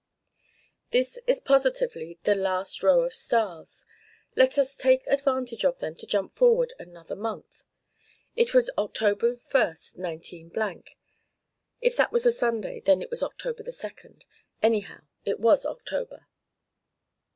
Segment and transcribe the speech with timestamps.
[0.89, 3.85] This is positively the last row of stars.
[4.35, 7.61] Let us take advantage of them to jump forward another month.
[8.35, 10.51] It was October 1st, 19.
[11.81, 14.23] (If that was a Sunday, then it was October 2nd.
[14.63, 16.25] Anyhow, it was October.)